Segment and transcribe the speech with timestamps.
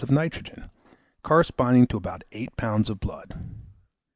[0.03, 0.71] of nitrogen,
[1.21, 2.89] corresponding to about 8 lbs.
[2.89, 3.39] of blood.